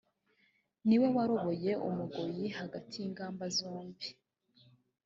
[0.87, 4.07] Ni we waroboye Umugoyi hagati y’ingamba zombi